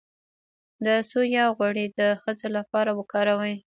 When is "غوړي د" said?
1.55-2.01